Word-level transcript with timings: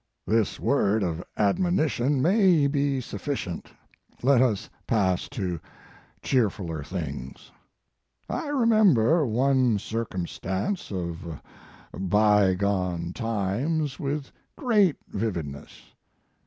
This 0.25 0.59
word 0.59 1.03
of 1.03 1.23
admonition 1.37 2.23
may 2.23 2.65
be 2.65 3.01
sufficient; 3.01 3.71
let 4.23 4.41
us 4.41 4.67
pass 4.87 5.29
to 5.29 5.59
cheerfuller 6.23 6.83
things. 6.83 7.51
I 8.27 8.47
remem 8.47 8.95
ber 8.95 9.27
one 9.27 9.77
circumstance 9.77 10.89
of 10.91 11.39
by 11.95 12.55
gone 12.55 13.13
times 13.13 13.69
no 13.69 13.73
Mark 13.75 13.95
Twain 13.95 14.15
with 14.17 14.31
great 14.55 14.95
vividness. 15.07 15.93